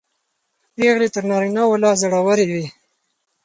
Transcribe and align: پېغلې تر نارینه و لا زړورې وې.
پېغلې 0.75 1.07
تر 1.15 1.23
نارینه 1.29 1.63
و 1.67 1.73
لا 1.83 1.91
زړورې 2.01 2.45
وې. 2.51 2.65